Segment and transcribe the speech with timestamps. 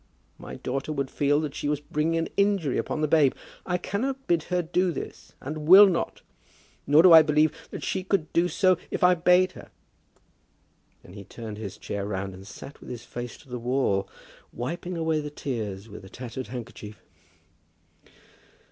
[0.39, 3.35] My daughter would feel that she was bringing an injury upon the babe.
[3.67, 6.21] I cannot bid her do this, and I will not.
[6.87, 9.69] Nor do I believe that she would do so if I bade her."
[11.03, 14.09] Then he turned his chair round, and sat with his face to the wall,
[14.51, 17.03] wiping away the tears with a tattered handkerchief.